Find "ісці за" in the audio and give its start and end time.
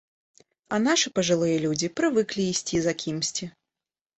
2.55-2.97